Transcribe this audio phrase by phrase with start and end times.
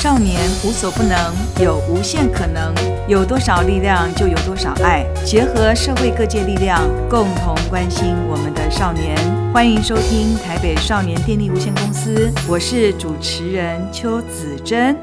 [0.00, 2.72] 少年无所不能，有无限可能。
[3.08, 5.04] 有多少力量，就有多少爱。
[5.24, 6.80] 结合社会各界力量，
[7.10, 9.16] 共同关心我们的少年。
[9.52, 14.96] 欢迎收听台北少年电力无限公司，我是主持人邱子珍。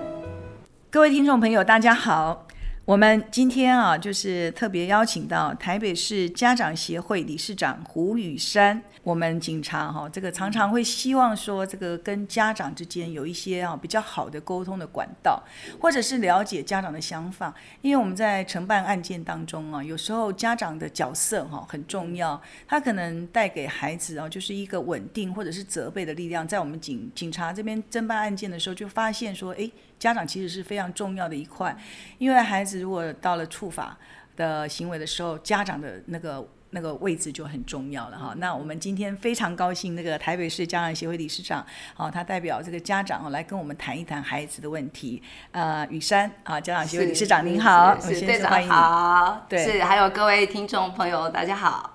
[0.90, 2.45] 各位听众朋友，大家好。
[2.86, 8.80] 我们今天啊，就是特别邀请到台北市家长协会理事长胡语珊。
[9.02, 15.42] 我们警察哈，这个常常会希望说，这个跟家长之间有一些啊比较好的沟通的管道，
[15.82, 17.52] 或者是了解家长的想法。
[17.82, 26.48] 因为我们在承办案件当中啊，有时候家长的角色哈很重要，他可能带给孩子啊就是一个稳定或者是责备的力量。
[26.48, 29.72] 在我们警警察这边侦办案件的时候，就发现说，诶。
[29.98, 31.76] 家长其实是非常重要的一块，
[32.18, 33.98] 因为孩子如果到了触法
[34.36, 38.34] 的行为的时候，家长的那个那个位置就很重要了哈。
[38.38, 45.24] 那我们今天非常高兴，那个台北市家长协会理事长，啊，他代表这个家长来跟我们谈一谈孩子的问题。
[45.52, 51.95] 呃，雨珊啊，家长协会理事长您好，是队长好，对，是还有各位听众朋友大家好。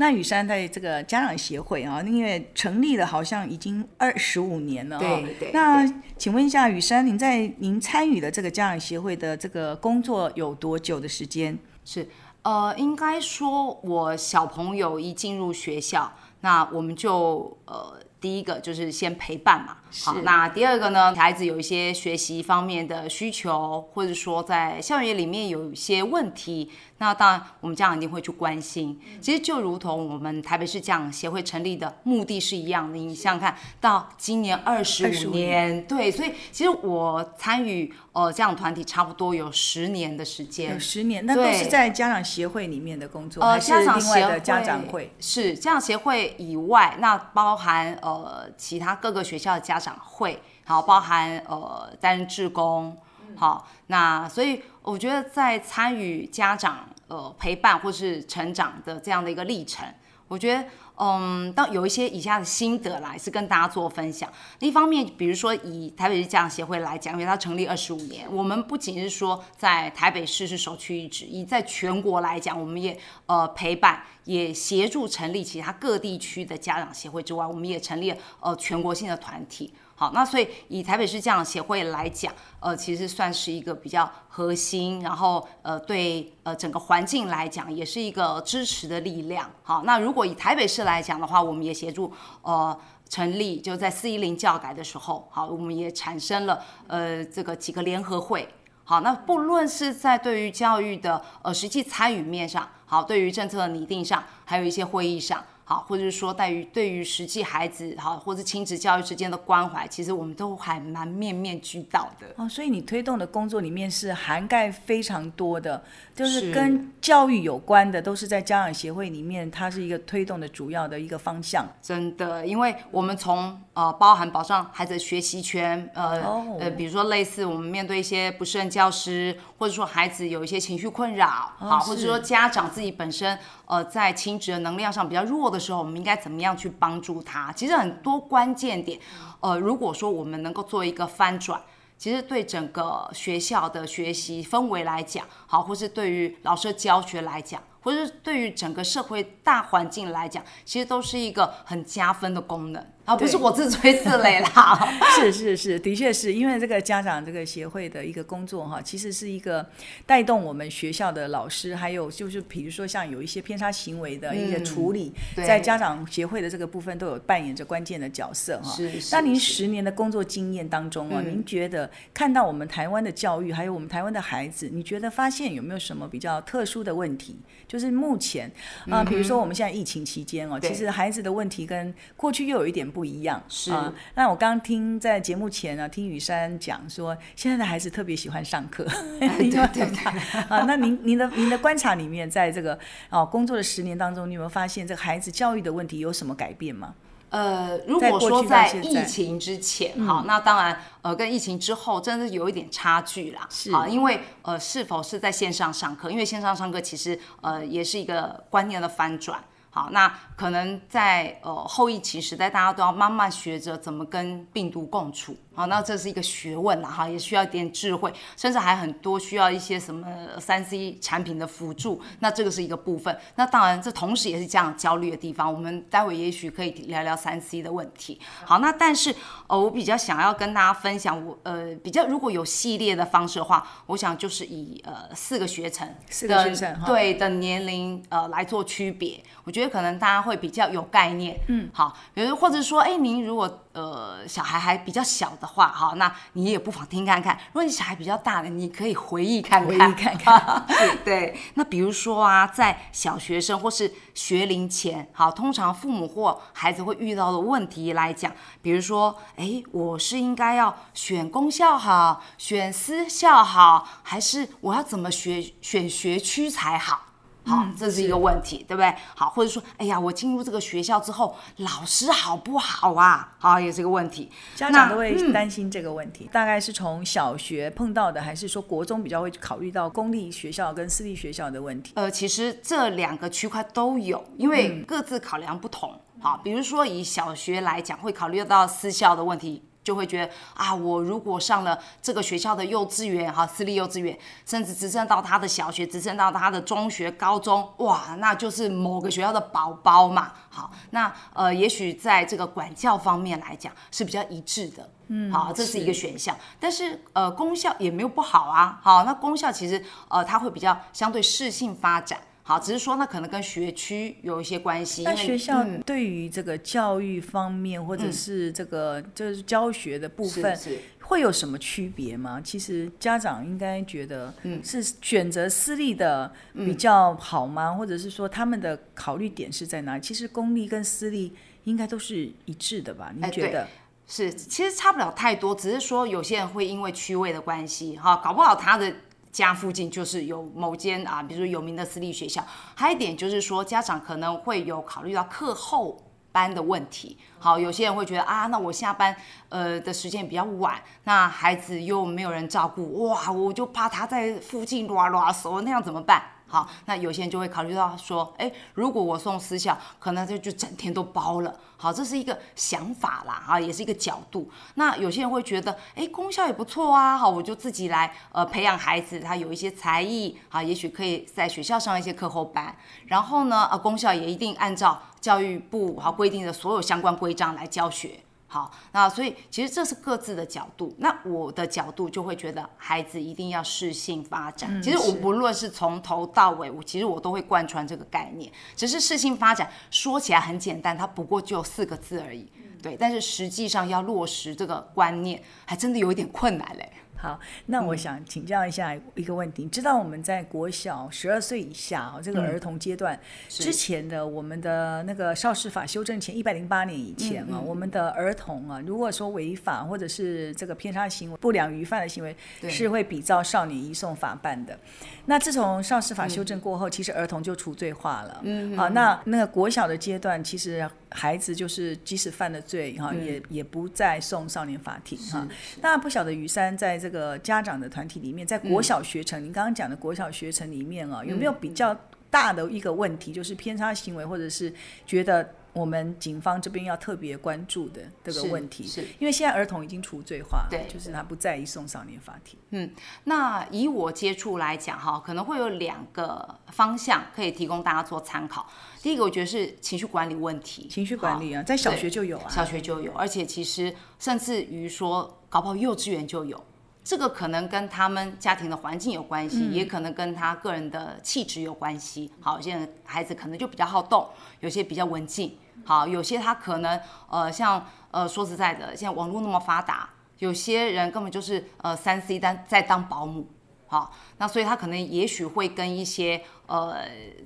[0.00, 4.98] 那雨珊在这个家长协会啊，因为成立了好像已经二十五年了。
[4.98, 5.50] 对对。
[5.52, 11.58] 那请问一下雨珊，您在您参与的这个家长协会的这个工作有多久的时间？
[11.84, 12.08] 是
[12.42, 18.00] 呃，应该说我小朋友一进入学校，那我们就呃。
[18.20, 29.00] 第一个就是先陪伴嘛，好，那第二个呢，孩子有一些学习方面的需求，或者说在校园里面有一些问题，那当然我们家长一定会去关心。
[29.20, 45.10] 其实就如同我们台北市家长协会成立的目的是一样的，你想想看到今年二十五年，对，所以其实我参与呃这样团体差不多有十年的时间，有十年，那都是在家长协会里面的工作，呃，家长协会的家长会？
[45.18, 48.20] 是家长协会以外，那包含呃。
[48.20, 52.96] 呃，其他各个学校的家长会，好，包含呃担任志工，
[53.34, 59.88] 好，那所以我觉得在参与家长呃陪伴或是成长的这样的一个历程，
[60.28, 60.64] 我觉得
[61.02, 64.30] 嗯，当有一些以下的心得来是跟大家做分享。
[64.58, 74.02] 一方面，比如说以台北市家长协会来讲，因为它成立二十五年，我们不仅是说在台北市是首屈一指，以在全国来讲，我们也呃陪伴。
[74.24, 79.72] 也协助成立其他各地区的家长协会之外，我们也成立了呃全国性的团体。
[79.94, 89.50] 好，那所以以台北市家长协会来讲，呃，其实算是一个比较核心，然后呃对呃整个环境来讲也是一个支持的力量。
[89.62, 92.10] 好，那如果以台北市来讲的话，我们也协助
[92.40, 92.74] 呃
[93.10, 98.48] 成立，就在四一零教改的时候，好，我们也产生了呃这个几个联合会。
[98.90, 105.40] 好，那不论是在对于教育的呃实际参与面上，好，对于政策的拟定上，还有一些会议上。
[105.70, 112.26] 好，或者是说，对于对于实际孩子好，或者亲子教育之间的关怀，其实我们都还蛮面面俱到的。
[112.34, 115.80] 哦，所以你推动的工作里面是涵盖非常多的，
[116.12, 121.64] 就是跟教育有关的，都是在家长协会里面，它是一个推动的主要的一个方向。
[121.80, 135.59] 真的，因为我们从呃包含保障孩子的学习权，呃、哦、呃，比如说类似我们面对一些不胜任教师，或者说孩子有一些情绪困扰，好、哦，或者说家长自己本身呃在亲职的能量上比较弱的。
[135.60, 137.52] 时候我们应该怎么样去帮助他？
[137.52, 138.98] 其实很多关键点，
[139.40, 141.60] 呃，如果说我们能够做一个翻转，
[141.98, 152.84] 其实对整个学校的学习氛围来讲，好，或是对于老师教学来讲，或是对于整个社会大环境来讲，其实都是一个很加分的功能。
[153.10, 154.88] 啊，不是我自吹自擂啦，
[155.18, 159.68] 是是是，的确是因为这个家长这个协会的一个工作哈，其实是一个
[160.06, 168.70] 带动我们学校的老师，还有就是比如说像有一些偏差行为的一个处理，嗯、在家长协会的这个部分都有扮演着关键的角色哈。
[168.70, 168.88] 是。
[169.10, 177.36] 那您十年的工作经验当中啊，您觉得看到我们台湾的教育，还有我们台湾的孩子，你觉得发现有没有什么比较特殊的问题？
[177.66, 178.48] 就是目前
[178.88, 182.99] 啊，比如说我们现在疫情期间哦，其实孩子的问题跟过去又有一点不。
[183.00, 183.42] 不一样。
[183.48, 183.72] 是。
[183.72, 188.84] 啊，那我刚刚听在节目前呢，听雨珊讲说，现在的孩子特别喜欢上课，
[189.18, 190.40] 对 对对。
[190.50, 196.94] 啊，那您您的您的观察里面，在这个哦工作的十年当中，你有没有发现这个孩子教育的问题有什么改变吗？
[197.30, 203.72] 呃，如果说在疫情之前，哈，那当然呃跟疫情之后真的是有一点差距啦，是。
[203.72, 209.42] 啊，因为呃是否是在线上上课，因为线上上课其实呃也是一个观念的翻转。
[209.72, 215.36] 好，那可能在呃后疫情时代，大家都要慢慢学着怎么跟病毒共处。
[215.60, 220.06] 好，那这是一个学问呐，哈，也需要一点智慧，甚至还很多需要一些什么
[220.38, 222.00] 三 C 产品的辅助。
[222.20, 223.14] 那这个是一个部分。
[223.34, 225.52] 那当然，这同时也是这样焦虑的地方。
[225.52, 228.18] 我们待会也许可以聊聊三 C 的问题。
[228.42, 229.14] 好，那但是
[229.48, 239.22] 呃，我比较想要跟大家分享，我呃比较如果有系列的方式的话，我想就是以呃四个学程，四个学程对的年龄呃来做区别。
[239.44, 241.38] 我觉得可能大家会比较有概念。
[241.48, 247.38] 嗯，好，比如或者说，哎，您如果呃小孩还比较小的话，哈，那你也不妨听看看。
[247.48, 250.66] 如果你小孩比较大的，你可以回忆看看，回忆看看。
[251.04, 267.02] 对，那比如说啊，在小学生或是学龄前，好，通常父母或孩子会遇到的问题来讲，比如说，哎，我是应该要选公校好，选私校好，还是我要怎么学选学区才好？
[267.44, 268.94] 好，这是一个问题，对不对？
[269.14, 273.34] 好，或者说，哎呀，我进入这个学校之后，老师好不好啊？
[273.38, 274.30] 好，也是一个问题。
[274.54, 276.28] 家长都会担心这个问题。
[276.32, 281.92] 大概是从小学碰到的，还是说国中比较会考虑到公立学校跟私立学校的问题？
[281.96, 285.98] 呃，其实这两个区块都有，因为各自考量不同。
[286.20, 289.62] 好，比如说以小学来讲，会考虑到私校的问题。
[289.82, 300.32] 就会觉得啊，我如果上了这个学校的幼稚园哈，私立幼稚园，甚至直升到他的小学，直升到他的中学、高中，哇，那就是某个学校的宝宝嘛。
[300.50, 306.34] 好，那呃，也许在这个管教方面来讲是比较一致的，嗯，好，这是一个选项。
[306.34, 308.78] 是但是呃，功效也没有不好啊。
[308.82, 312.20] 好，那功效其实呃，它会比较相对适性发展。
[312.50, 315.04] 好，只是说那可能跟学区有一些关系。
[315.04, 320.58] 那学校对于这个教育方面，嗯、或者是这个就是教学的部分，
[321.00, 322.40] 会有什么区别吗？
[322.42, 327.68] 其实家长应该觉得，嗯是选择私立的比较好吗？
[327.68, 330.02] 嗯、或者是说他们的考虑点是在哪里？
[330.02, 331.32] 其实公立跟私立
[331.62, 333.12] 应该都是一致的吧？
[333.14, 333.68] 你觉得？
[334.08, 338.92] 是，其实差不了太多，只是说有些人会因为区位的关系，哈，搞不好他的。
[339.32, 342.44] 家附近就是有某间啊，比如说有名的私立学校。
[342.74, 345.96] 还有一点就是说，家长可能会有考虑到课后
[346.32, 347.16] 班的问题。
[347.38, 349.14] 好，有些人会觉得啊，那我下班
[349.48, 356.22] 呃的时间比较晚，那孩子又没有人照顾，哇，我就怕他在附近乱乱说，那样怎么办？
[356.50, 361.54] 好，那有些人就会考虑到说，哎，如果我送私校，可能就就整天都包了。
[361.76, 364.50] 好，这是一个想法啦，啊，也是一个角度。
[364.74, 372.76] 那有些人会觉得，哎，公校也不错啊，好，我就自己来呃培养孩子，他有一些才艺，啊，也许可以在学校上一些课后班。
[373.06, 378.18] 然后呢，呃，公校也一定按照教育部好规定的所有相关规章来教学。
[378.52, 380.92] 好，那所以其实这是各自的角度。
[380.98, 384.76] 那我的角度就会觉得，孩子一定要适性发展。
[384.76, 388.50] 嗯、其实我不论是从头到尾，我其实我都会贯穿这个概念。
[388.74, 392.50] 只是适性发展说起来很简单，它不过就四个字而已。
[392.82, 396.92] 对，但是实际上要落实这个观念，还真的有一点困难嘞。
[397.20, 412.34] 好，那我想请教一下一个问题，你知道我们在国小十二岁以下这个儿童阶段之前的我们的那个少事法修正前一百零八年以前啊，我们的儿童啊，如果说违法或者是这个偏差行为、不良于犯的行为，
[412.70, 414.78] 是会比照少年移送法办的。
[415.26, 418.40] 那自从少事法修正过后，其实儿童就除罪化了。
[418.44, 420.88] 嗯，好，那那个国小的阶段，其实。
[421.12, 425.44] 孩子就是即使犯了罪哈，嗯、也也不再送少年法庭哈。
[425.82, 431.94] 那不晓得于山在这个家长的团体里面，在国小学程，您、嗯、刚刚讲的国小学程里面啊，有没有比较
[432.30, 434.72] 大的一个问题，就是偏差行为，或者是
[435.04, 435.54] 觉得？
[435.72, 442.58] 我们警方这边要特别关注的这个问题，是，是因为现在儿童已经除罪化了，对，就是他不在意送少年法庭。
[442.70, 442.90] 嗯，
[443.22, 448.68] 那以我接触来讲哈，可能会有两个方向可以提供大家做参考。
[449.00, 456.60] 第一个，我觉得是情绪管理问题，情绪管理啊，在小学就有啊，小学就有，而且其实甚至于说，搞不好幼稚园就有。
[457.10, 462.30] 这个可能跟他们家庭的环境有关系，嗯、也可能跟他个人的气质有关系。
[462.40, 464.28] 好，有些孩子可能就比较好动，
[464.60, 465.58] 有些比较文静。
[465.84, 473.44] 好，有些他可能呃，像呃，说实在的，现在网络那么发达，有些人根本就是呃，三 C 单在当保姆。
[473.90, 476.98] 好，那所以他可能也许会跟一些呃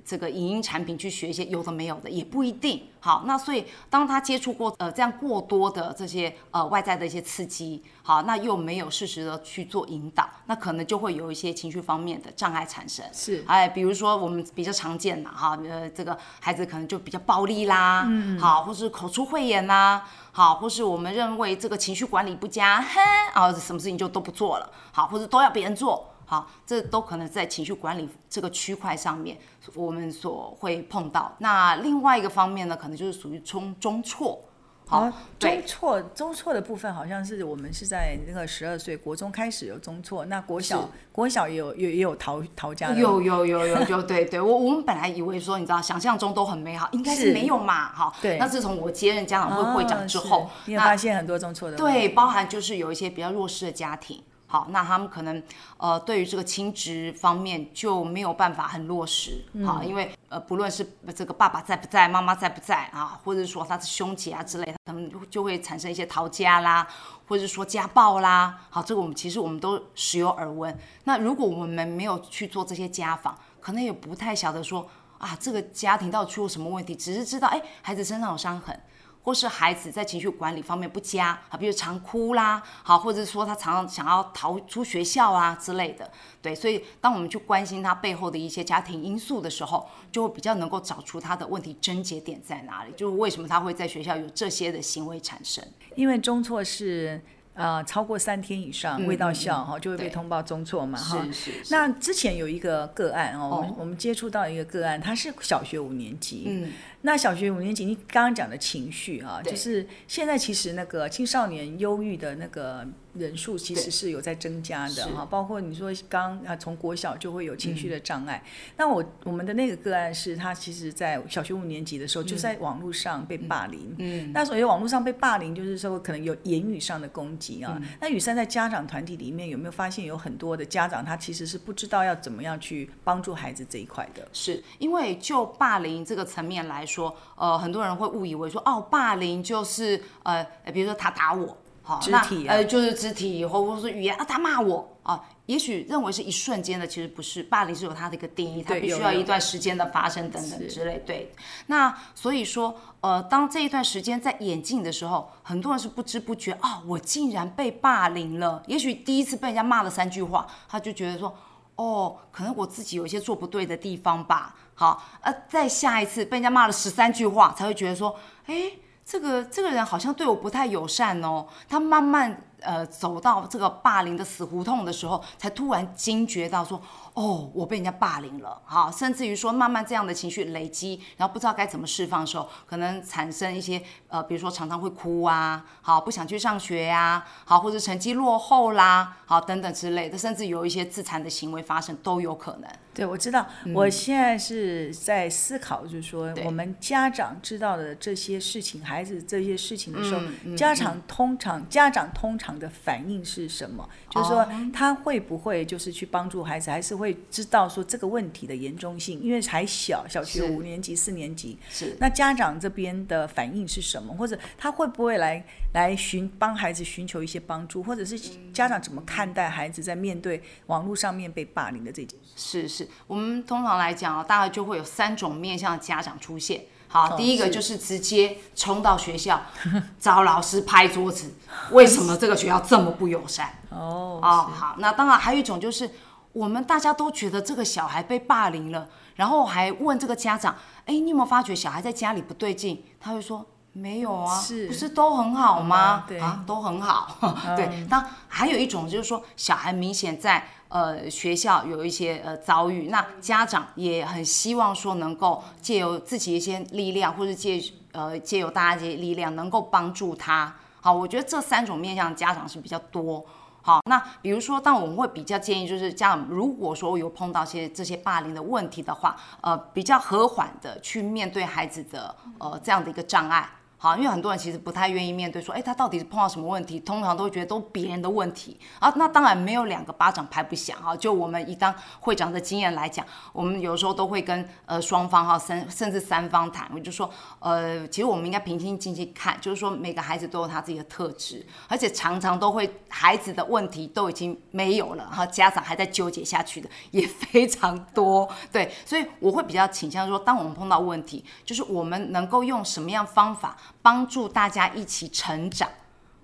[0.05, 2.83] 这个影音产品去学一些有的没有的，也不一定。
[2.99, 13.03] 好，那所以当他接触过呃这样过多的这些呃外在的一些刺激，好，那又没有适时的去做引导，那可能就会有一些情绪方面的障碍产生。
[13.11, 23.01] 是，哎，比如说我们比较常见的哈，呃这个孩子可能就比较暴力啦，嗯，好，或是口出秽言啦，好，或是我们认为这个情绪管理不佳，哼，
[23.33, 26.11] 啊，什么事情就都不做了，好，或者都要别人做。
[26.25, 29.37] 好，这都可能在情绪管理这个区块上面，
[29.75, 31.35] 我们所会碰到。
[31.37, 34.39] 那另外一个方面呢，可能就是属于中中辍，
[34.87, 42.95] 好，哦、中辍中辍的部分好像是我们是在那个十二岁国中开始有中辍，那国小国小也有也也有逃逃家的。
[42.95, 48.13] 有有有有有对对，我我们本来以为说你知道想象中都很美好，应该是没有嘛，哈。
[48.21, 48.37] 对。
[48.37, 51.77] 那自从我接任家长会会长之后，哦、你有发现很多中辍的。
[51.77, 54.23] 对，包含就是有一些比较弱势的家庭。
[54.47, 55.41] 好，那他们可能
[55.77, 66.87] 呃，对于这个亲职方面就没有办法很落实，好，嗯、因为呃，不论是这个爸爸在不在，妈妈在不在啊，或者说他是兄姐啊之类的，他们就会产生一些逃家啦，
[67.27, 70.77] 或者是说家暴啦，好，这个我们其实我们都时有耳闻。
[71.05, 74.87] 那如果我们没有去做这些家访，可能也不太晓得说
[75.17, 78.79] 啊，这个家庭到底出了什么问题，只是知道哎，孩子身上有伤痕。
[79.25, 86.11] 或是孩子在情绪管理方面不佳啊，比如常哭啦，好，或者说他常常想要逃出学校啊之类的，
[86.43, 95.65] 对，所以当我们去关心他背后的一些家庭因素的时候，就会比较能够找出他的问题症结点在哪里，就是为什么他会在学校有这些的行为产生。
[95.95, 97.19] 因为中错是
[97.55, 101.25] 呃超过三天以上未到校哈，就会被通报中辍嘛哈。
[101.31, 101.73] 是是。
[101.73, 106.43] 那之前有一个个案哦，我们我们接触到一个个案，他是小学五年级。
[106.47, 106.71] 嗯。
[107.01, 112.83] 那小学五年级，你刚刚讲的情绪啊，就是现在其实那个青少年忧郁的那个
[113.13, 118.41] 人数其实是有在增加的哈，包括你说刚啊从国小就会有情绪的障碍。
[118.43, 127.77] 嗯、那我我们的那个个案是他其实在小学五年级的时候就在网络上被霸凌，嗯，那所以网络上被霸凌就是说可能有言语上的攻击啊。
[127.79, 134.27] 嗯、那雨珊在家长团体里面有没有发现有很多的家长他其实是不知道要怎么样去帮助孩子这一块的？
[134.33, 137.15] 是因为就霸凌这个层面来说。
[137.37, 140.41] 呃，很多人会误以为说哦，霸凌就是呃，
[140.73, 151.31] 比如说他打我，好，肢体、呃就是肢体，或者是语言啊，他骂我啊，也许认为是一瞬间的，其实不是，霸凌是有它的一个定义，它必须要一段时间的发生等等之类，对。
[151.67, 158.63] 那所以说呃，当这一段时间在演进的时候，很多人是不知不觉啊、哦，我竟然被霸凌了。
[158.67, 161.35] 也许第一次被人家骂了三句话，他就觉得说。
[161.77, 164.55] 哦，可能我自己有一些做不对的地方吧。
[164.75, 168.71] 好，呃，再下一次被人家骂了十三句话，才会觉得说，哎，
[169.03, 171.45] 这个这个人好像对我不太友善哦。
[171.67, 172.41] 他慢慢。
[172.65, 176.81] 呃，走到这个霸凌的死胡同的时候，才突然惊觉到说，
[177.15, 192.69] 哦，我被人家霸凌了，好，甚至于说慢慢这样的情绪累积，然后不知道该怎么释放的时候，可能产生一些呃，比如说常常会哭啊，好，不想去上学呀、啊，好，或者成绩落后啦，好，等等之类的，甚至有一些自残的行为发生都有可能。
[192.93, 202.55] 对，我知道，嗯、我现在是在思考，就是说我们家长知道的这些事情，孩子这些事情的时候，嗯嗯、家长通常、嗯、家长通常。
[202.55, 203.85] 的反应是什么？
[204.09, 209.21] 就是说，他会不会就是去帮助孩子，还是会知道说这个问题的严重性？
[209.21, 214.13] 因为还小，小学五年级、四年级，是那家长这边的反应是什么？
[214.15, 217.83] 或者他会不会来来寻帮孩子寻求一些帮助？
[217.83, 218.17] 或者是
[218.53, 222.67] 家长怎么看待孩子在面对网络上面被霸凌的这件事？
[222.67, 226.65] 是是，我们通常来讲啊，大概就会有三种面向的家长出现。
[226.87, 229.41] 好，第一个就是直接冲到学校
[229.99, 231.33] 找老师拍桌子，
[231.71, 233.49] 为什么这个学校这么不友善？
[233.69, 235.89] 哦，哦，好，那当然还有一种就是
[236.35, 240.53] 我们大家都觉得这个小孩被霸凌了，然后还问这个家长，
[240.85, 242.83] 哎，你有没有发觉小孩在家里不对劲？
[242.99, 243.45] 他会说。
[243.77, 246.05] 没有啊，是不是都很好吗？
[246.05, 247.17] 嗯、对啊，都很好。
[247.45, 257.61] 嗯、对，那还有一种就是说，小孩明显在呃学校有一些呃遭遇，那家长也很希望说能够借由自己一些力量，或者借
[257.91, 260.55] 呃借由大家一些力量，能够帮助他。
[260.79, 263.25] 好，我觉得这三种面向家长是比较多。
[263.65, 273.49] 好，那比如说，但我们会比较建议，就是家长如果说有碰到些这些霸凌的问题的话，呃，比较和缓的去面对孩子的呃这样的一个障碍。
[273.77, 276.79] 好，因为很多人其实不太愿意面对，说，哎，他到底是碰到什么问题？
[276.79, 278.91] 通常都会觉得都别人的问题啊。
[278.95, 280.95] 那当然没有两个巴掌拍不响啊。
[280.95, 287.07] 就我们以当会长的经验来讲，我们有时候都会跟呃双方哈三甚至三方谈，我就说，
[287.39, 298.27] 呃，其实我们应该平心静气看，就是说每个孩子都有他自己的特质，而且常常都会孩子的问题都已经没有了，哈，家长还在纠结下去的也非常多。
[298.51, 303.55] 对，所以我会比较倾向说，当我们碰到问题，就是我们能够用什么样方法。
[303.81, 305.69] 帮助大家一起成长，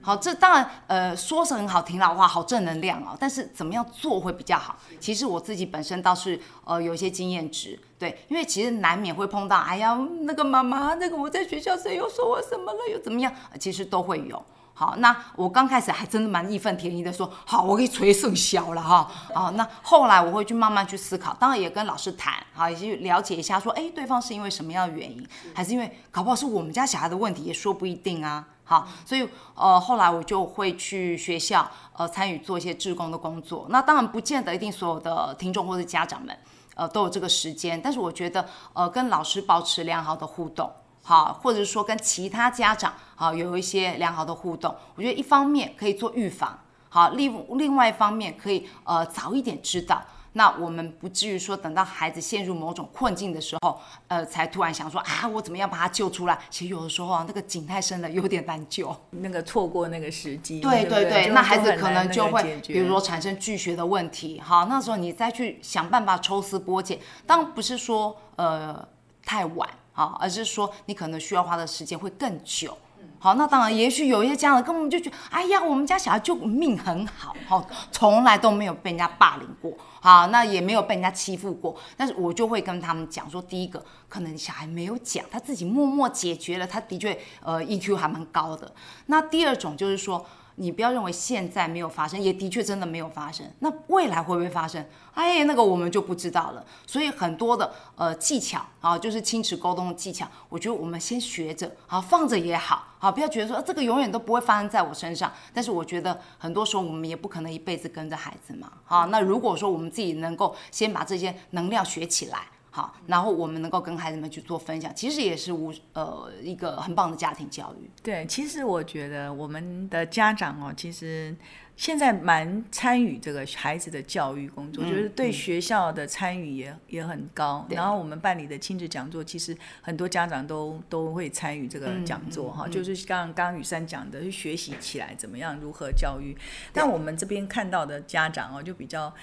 [0.01, 3.15] 好，这当然呃说是很好听的话，好正能量哦。
[3.19, 4.77] 但是怎么样做会比较好？
[4.99, 13.31] 其实我自己本身倒是呃有一些经验值，对，因为其实难免会碰到，哎呀，那个妈妈，那个我在学校谁又说我什么了，又怎么样？
[13.59, 14.43] 其实都会有。
[14.81, 19.07] 好，那我刚开始还真的蛮义愤填膺的说，好，我可以捶圣小了哈。
[19.31, 25.23] 好，那后来我会去慢慢去思考，当然也跟老师谈，好，也去了解一下，说，哎，对方是因为什么样的原因，
[25.53, 28.47] 还是因为搞不好是我们家小孩的问题，也说不一定啊。
[28.63, 33.67] 好，所以呃，后来我就会去学校呃参与做一些志工的工作。
[33.69, 36.35] 那当然不见得一定所有的听众或者家长们
[36.73, 40.71] 呃都有这个时间，但是我觉得呃跟老师保持良好的互动。
[41.03, 50.01] 好，或者是说跟其他家长好有一些良好的互动，我觉得一方面可以做预防，好，另另外一方面可以呃早一点知道，
[50.33, 56.39] 那我们不至于说等到孩子陷入某种困境的时候，呃，才突然想说啊，我怎么样把他救出来？
[56.51, 68.87] 其实有的时候啊，那个井太深了，有点难救，那个错过那个时机，对对对，那孩子可能就会比如说产生拒学的问题，好，那时候你再去想办法抽丝剥茧，当然不是说呃
[69.25, 69.67] 太晚。
[69.93, 72.77] 好，而是说你可能需要花的时间会更久。
[73.19, 81.75] 好，那当然，也许有一些家长根本就觉得，哎呀，我们家小孩就命很好，好，从来都没有被人家霸凌过，好，那也没有被人家欺负过。
[81.95, 88.73] 但是我就会跟他们讲说，第一个，可能小孩没有讲，他自己默默解决了，他的确，呃，EQ 还蛮高的。
[89.05, 90.25] 那第二种就是说。
[90.55, 93.45] 你不要认为现在没有发生，也的确真的没有发生。
[93.59, 94.85] 那未来会不会发生？
[95.13, 96.65] 哎，那个我们就不知道了。
[96.85, 105.31] 所以很多的呃技巧啊，就是亲子沟通的技巧，我觉得我们先学着，好放着也好，好不要觉得说，这个永远都不会发生在我身上。
[105.53, 108.71] 但是我觉得很多时候我们也不可能一辈子跟着孩子嘛。
[108.85, 112.47] 好，那如果说我们自己能够先把这些能量学起来。
[112.73, 117.91] 好，然后我们能够跟孩子们去做分享，其实也是无呃一个很棒的家庭教育。
[118.01, 121.35] 对，其实我觉得我们的家长哦，其实
[121.75, 127.67] 现在蛮参与这个孩子的教育工作，嗯、就是对学校的参与也、嗯、也很高。
[127.69, 136.33] 然后我们办理的亲子讲座，其实很多家长都都会参与这个讲座哈、就是刚刚雨珊讲的，去学习起来怎么样如何教育。
[136.71, 139.13] 但我们这边看到的家长哦，就比较。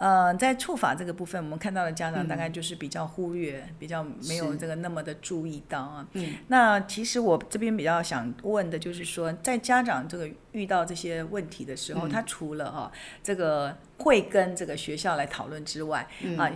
[0.00, 6.06] 呃，在触法这个部分，我们看到的家长大概就是比较忽略，嗯、比较没有这个那么的注意到啊。
[6.14, 6.36] 嗯。
[6.48, 12.92] 那其实我这边比较想问的就是说，在家长这个遇到这些问题的时候，嗯、他除了哈、哦、
[13.22, 16.50] 这个会跟这个学校来讨论之外，嗯、啊，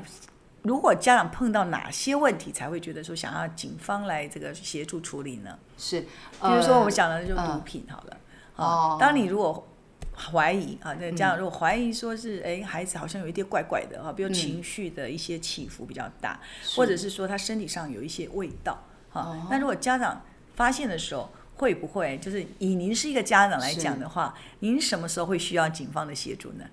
[0.63, 5.59] 如果家长碰到哪些问题才会觉得说想要警方来这个协助处理呢？
[5.77, 8.17] 是，比如说我们讲的就是毒品好了。
[8.57, 9.69] 呃、啊，当你如果
[10.17, 19.37] 怀疑啊，那家长如果怀疑说是哎、嗯，孩子好像有一点怪怪的啊，比如情绪的一些起伏比较大，嗯、或者是说他身体上有一些味道哈。
[19.51, 20.23] 那、哦、如果家长
[20.55, 26.65] 发现的时候，会不会就是以您是一个家长来讲的话，您什么时候会需要警方的协助呢？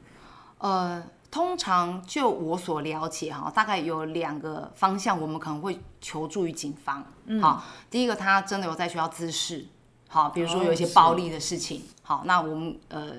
[0.59, 7.03] 呃，通常就我所了解哈，大概有两个方向，我们可能会求助于警方。
[7.25, 9.65] 嗯，好，第一个他真的有在学校滋事。
[10.13, 13.13] 好，比如说有一些暴力的事情，哦、好，那我们呃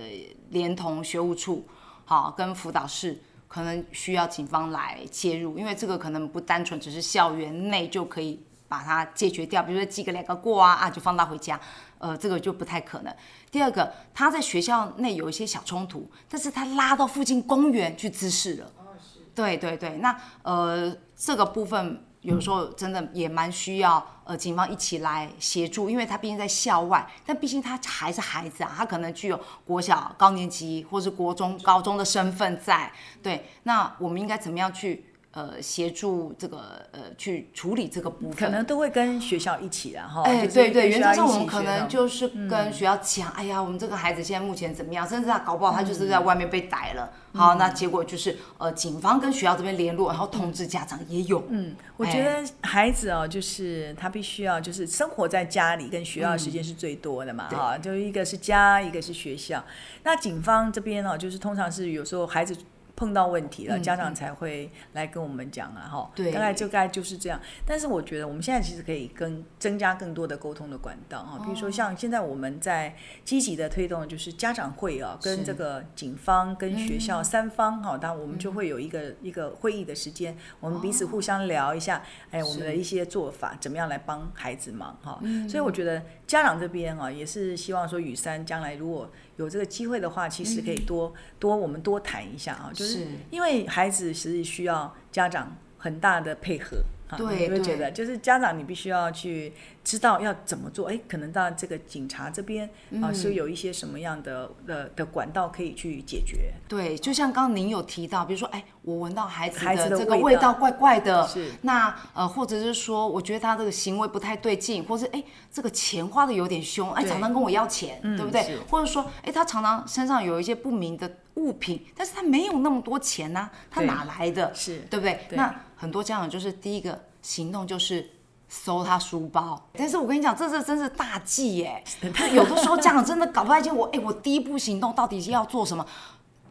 [0.50, 1.64] 连同学务处，
[2.04, 11.58] 好跟辅导室，可能需要警方来介入，因为这个可能不单纯只是校园内就可以把它解决掉，比如说记个两个过啊啊就放他回家，
[11.96, 13.16] 呃这个就不太可能。
[13.50, 18.92] 第二个，他在学校内有一些小冲突，但是他拉到附近公园去滋事了，哦、
[19.34, 22.04] 对对对，那呃这个部分。
[22.22, 32.90] 有时候真的也蛮需要呃警方一起来协助，因为他毕竟在校外，但毕竟他还是孩子啊，他可能具有国小高年级或是国中高中的身份在。
[33.22, 35.04] 对，那我们应该怎么样去？
[35.32, 45.08] 呃，协助这个呃，去处理这个部分，可能都会跟学校一起然后哎，对对，原则上我们可能就是跟学校讲、嗯，哎呀，我们这个孩子现在目前怎么样？
[45.08, 47.10] 甚至他搞不好他就是在外面被逮了。
[47.32, 51.42] 嗯、好，那结果就是呃，警方跟学校这边联络，然后通知家长也有。
[51.48, 57.48] 嗯，我觉得孩子哦，就是他必须要就是生活在家里，跟学校的时间是最多的嘛。
[57.48, 59.64] 哈、嗯，就一个是家，一个是学校。
[60.02, 62.54] 那警方这边哦，就是通常是有时候孩子。
[63.02, 67.40] 碰到问题了，家长才会来跟我们讲啊，哈、对，大概就大概就是这样。
[67.66, 85.20] 但是我觉得我们现在其实可以跟增加更多的沟通的管道啊，比如说像现在我们在积极的推动，就是家长会啊，跟这个警方跟学校三方哈，当然我们就会有一个一个会议的时间，我们彼此互相聊一下，哎，我们的一些做法怎么样来帮孩子忙哈。
[85.48, 89.10] 所以我觉得家长这边啊，也是希望说雨山将来如果。
[89.36, 92.91] 有这个机会的话，其实可以多、嗯、多我们多谈一下啊，就是
[93.30, 96.82] 因为孩子实际需要家长很大的配合。
[97.16, 99.52] 对，你会觉得就是家长你必须要去
[99.84, 100.88] 知道要怎么做。
[100.88, 102.68] 哎，可能到这个警察这边
[103.02, 106.52] 啊，是有一些什么样的的的管道可以去解决。
[106.68, 118.58] 对，就像刚刚您有提到，比如说，哎，我闻到孩子的这个味道怪怪的，是那呃，或者是说，我觉得他这个行为不太对劲，或是哎，这个钱花的有点凶，哎，常常跟我要钱，对不对？
[118.68, 121.10] 或者说，哎，他常常身上有一些不明的。
[121.36, 124.52] 物品，但是他没有那么多钱呐、啊，他哪来的？
[124.54, 125.18] 是对不对？
[125.30, 128.08] 对，那很多家长就是第一个行动就是
[128.48, 131.82] 搜他书包，但是我跟你讲，这是真是大忌耶。
[132.14, 135.84] 他有的时候家长真的搞不太清，我哎，我第一步行动到底是要做什么？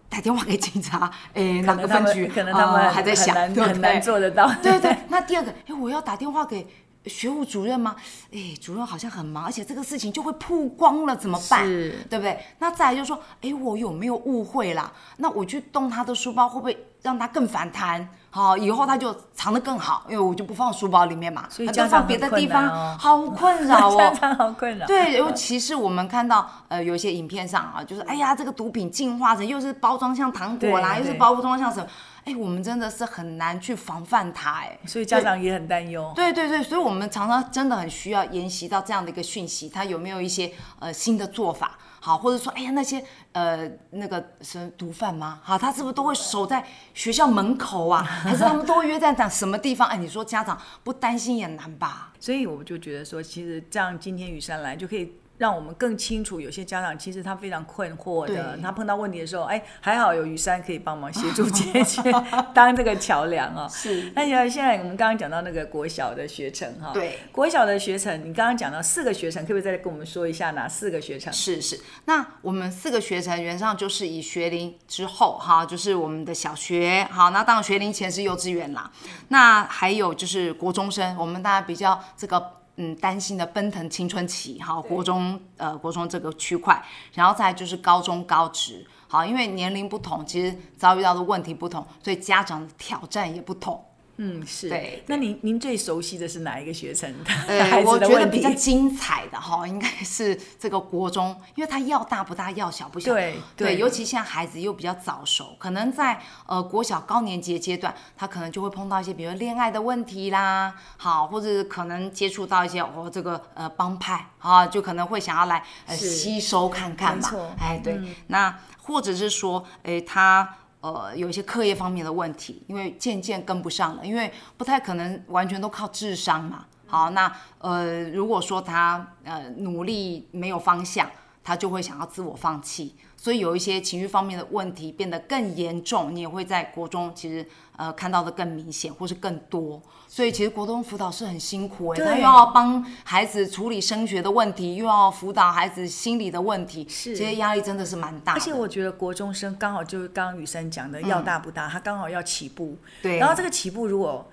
[0.09, 2.27] 打电话给警察，哎，哪个分局？
[2.27, 4.53] 可能他们、呃、还在想，很难，很难做得到。
[4.61, 4.93] 对对。
[5.07, 6.67] 那第二个，哎，我要打电话给。
[7.07, 7.95] 学务主任吗？
[8.31, 11.65] 哎，主任好像很忙，而且这个事情就会曝光了，怎么办？
[11.65, 12.39] 是对不对？
[12.59, 14.93] 那再来就是说，哎，我有没有误会啦？
[15.17, 18.07] 那我去动他的书包，会不会让它更反弹？
[18.33, 24.87] 好，以后它就藏得更好，因为我就不放书包里面嘛，所以就放别的地方，哦、好困扰哦， 家长好困扰。
[24.87, 31.85] 对，尤其是我们看到呃，有一些影片上啊，就是哎呀，这个毒品进化成又是包装像糖果啦，又是包装像什么。
[32.23, 36.11] 哎，我们真的是很难去防范它，哎，所以家长也很担忧。
[36.15, 41.77] 对对对，所以我们常常真的很需要研习到这样的一个讯息，他有没有一些呃新的做法？
[41.99, 45.39] 好，或者说，哎呀，那些呃那个什么毒贩吗？
[45.43, 48.01] 好，他是不是都会守在学校门口啊？
[48.01, 49.87] 还是他们都会约在哪什么地方？
[49.87, 52.13] 哎，你说家长不担心也难吧？
[52.19, 55.13] 所以我就觉得说，其实这样今天雨山来就可以。
[55.41, 62.11] 让我们更清楚，有些家长其实他非常困惑的，他碰到问题的时候，哎，还好有雨山可以帮忙协助解决，
[62.53, 63.67] 当这个桥梁啊。
[63.67, 64.11] 是。
[64.15, 71.33] 那现在我们刚刚讲到那个国小的学程哈，对，国小的学程，你刚刚讲到四个学程，可不可以再跟我们说一下哪四个学程？
[71.33, 71.81] 是是。
[72.05, 78.91] 那我们四个学程原上就是以学龄之后哈，就是我们的小学，好，那当然学龄前是幼稚园啦，
[79.29, 82.60] 那还有就是国中生，我们大家比较这个。
[82.77, 93.83] 嗯，担心的奔腾青春期，好，国中呃，国中这个区块，然后再就是高中高职，好，因为年龄不同，其实遭遇到的问题不同，所以家长的挑战也不同。
[94.23, 94.69] 嗯，是。
[94.69, 97.11] 对，那您您最熟悉的是哪一个学程？
[97.49, 103.11] 呃，我觉得比较精彩的哈，应该是这个国中，因为他要大不大，要小不小。
[103.57, 117.27] 对尤其现在孩子又比较早熟，可能在呃国小高年级阶段，他可能就会碰到一些，比如恋爱的问题啦，好，或者可能接触到一些哦这个呃帮派啊，就可能会想要来呃吸收看看嘛。
[117.59, 120.57] 哎，对，嗯、那或者是说，哎他。
[120.81, 126.65] 呃，有一些课业方面的问题，因为渐渐跟不上了，因为不太可能完全都靠智商嘛。
[126.87, 131.09] 好，那呃，如果说他呃努力没有方向，
[131.43, 137.45] 他就会想要自我放弃，所以有一些情绪方面的问题变得更严重，你也会在国中其实
[137.77, 139.79] 呃看到的更明显或是更多。
[140.07, 148.39] 所以其实国中辅导是很辛苦哎，他又要帮孩子处理升学的问题，又要辅导孩子心理的问题，是，这些压力真的是蛮大的。
[148.39, 154.27] 而且我觉得国中生刚好就是刚刚雨珊讲的要大不大，嗯、他刚好要起步，对，然后这个起步如果。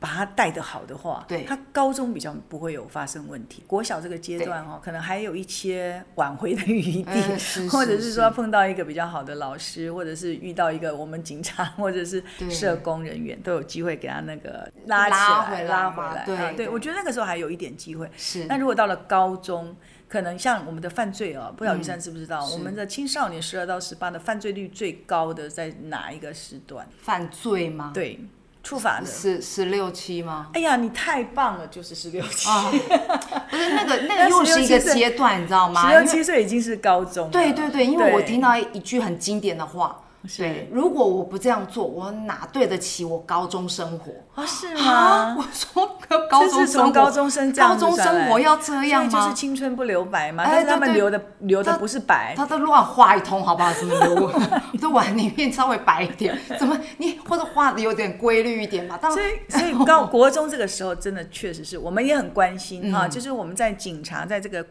[0.00, 3.62] 把他带得好的话，对，他高中比较不会有发生问题。
[3.66, 16.24] 国小这个阶段哦，可能还有一些挽回的余地，呃、 或者是说碰到一个比较好的老师，或者是遇到一个我们警察 或者是社工人员，都有机会给他那个拉起来、拉回来。
[16.24, 18.10] 对对，对，我觉得那个时候还有一点机会。
[18.16, 18.46] 是。
[18.46, 19.76] 那如果到了高中，
[20.08, 26.88] 可能像我们的犯罪哦，不知道雨珊知不知道，嗯、我们的青少年十二到十八的犯罪率最高的在哪一个时段？
[27.02, 27.90] 犯罪吗？
[27.92, 28.18] 对。
[28.62, 30.48] 触法的十十六七吗？
[30.52, 32.48] 哎呀，你太棒了，就是十六七。
[32.48, 35.82] 不是 那个那个又是一个阶段，你知道吗？
[35.82, 37.30] 十六七岁已经是高中。
[37.30, 40.02] 对对对，因为我听到一句很经典的话。
[40.36, 44.44] 对，如果我不这样做，我哪对得起我高中生活啊？
[44.44, 45.34] 是吗？
[45.38, 49.10] 我说高中生高中生这样，高中生活要这样吗？
[49.10, 50.44] 就是青春不留白嘛。
[50.46, 53.72] 但是他们留的留的不是白，他都乱画一通，好不好？
[53.72, 54.30] 怎么留？
[54.78, 58.98] 都往里面稍微白一点，怎么你或者画的有点规律一点嘛？
[59.00, 64.66] 所以所以高国中这个时候真的确实是我们也很关心哈，就是我们在警察在这个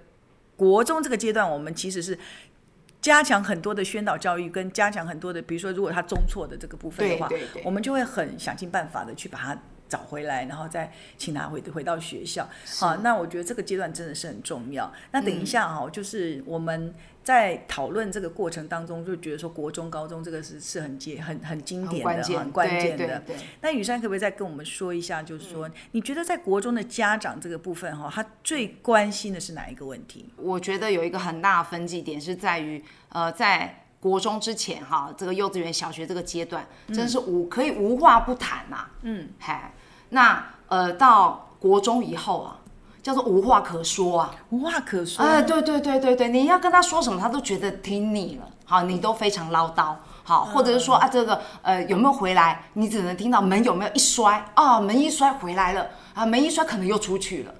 [0.56, 2.20] 国中这个阶段，我们其实是。
[3.02, 9.58] 加强很多的宣导教育，跟加强很多的，比如说，如果他中错的这个部分的话，对对对，我们就会很想尽办法的去把他
[9.88, 12.48] 找回来，然后再请他回回到学校。
[12.78, 14.92] 好，那我觉得这个阶段真的是很重要。
[15.12, 16.94] 那等一下哈，就是我们
[17.30, 23.22] 在讨论这个过程当中，就觉得说国中、高中这个是是很接很很经典的、很关键，的。
[23.62, 30.26] 那雨珊可不可以再跟我们说一下，就是说，你觉得在国中的家长这个部分哈，他最关心的是哪一个问题？
[30.38, 38.88] 我觉得有一个很大的分歧点是在于，呃，在国中之前哈，这个幼稚园、小学这个阶段，真的是无可以无话不谈呐。
[39.04, 39.72] 嗯，嗨。
[40.10, 42.60] 那呃，到国中以后啊，
[43.10, 45.26] 叫做无话可说啊，无话可说。
[45.26, 48.48] 哎，对对对对对，你要跟他说什么，他都觉得听腻了。
[48.66, 49.96] 好，你都非常唠叨。
[50.24, 52.62] 好，或者是说啊，这个呃有没有回来？
[52.74, 57.54] 你只能听到门有没有一摔啊，门一摔回来了啊，门一摔可能又出去了。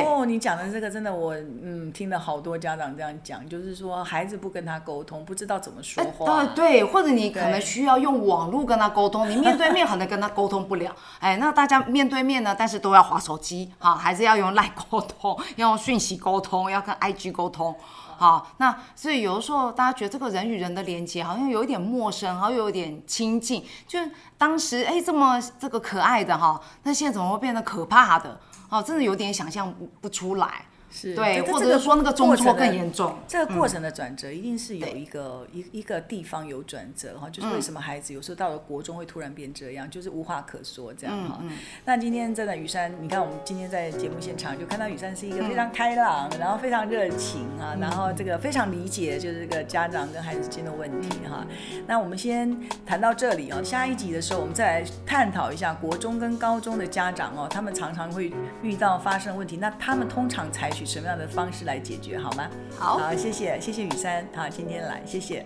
[0.00, 6.44] 哦，你讲的这个真的我，我嗯听了好多家长这样讲，就是说孩子不跟他沟通，不知道怎么说话。
[6.46, 10.94] 对对，或者你可能需要用网络跟他沟通，你面对面可能跟他沟通不了。
[11.20, 17.74] 哎，那大家面对面呢，但是都要划手机，哈，还是要用 LINE 沟通，要用讯息沟通，要跟 IG 沟通。
[18.18, 23.64] 好，那所以有的时候大家觉得这个人与人的连接好像有一点陌生，好像有一点亲近。
[23.88, 23.98] 就
[24.38, 28.38] 当时哎这么这个可爱的哈，那现在怎么会变得可怕的？
[28.72, 30.64] 哦，真的有点想象不出来。
[30.92, 33.16] 是对，或者是说那个中错更严重。
[33.26, 41.40] 这个过程的转折一定是有一个一一个地方有转折哈，就是为什么孩子有时候到了国中会突然变这样，就是无话可说这样哈。
[41.84, 51.46] 那今天真的雨山，你看我们今天在节目现场就看到雨山是一个非常开朗，然后非常热情啊，然后这个非常理解就是这个家长跟孩子之间的问题哈。
[51.86, 62.48] 那我们先谈到这里哦，下一集的时候我们再来探讨一下国中跟高中的家长哦，他们常常会遇到发生问题，那他们通常采取什么样的方式来解决好吗？
[62.78, 65.44] 好，好，谢谢，谢谢雨珊，好，今天来，谢谢。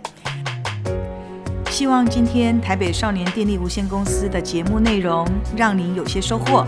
[1.70, 6.66] 希望今天台北少年电力无限公司的节目内容让您有些收获，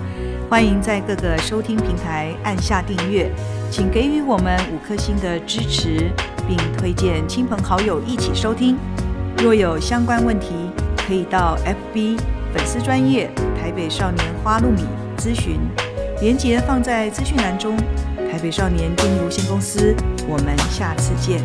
[0.50, 3.30] 欢迎在各个收听平台按下订阅，
[3.70, 6.10] 请给予我们五颗星的支持，
[6.46, 8.76] 并推荐亲朋好友一起收听。
[9.38, 10.48] 若有相关问题，
[11.06, 12.18] 可以到 FB
[12.52, 14.82] 粉丝专业台北少年花露米
[15.16, 15.58] 咨询，
[16.20, 17.74] 连结放在资讯栏中。
[18.38, 19.96] 台北少年电力有限公司，
[20.28, 21.42] 我们下次见。